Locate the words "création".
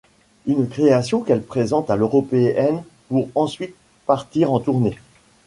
0.67-1.21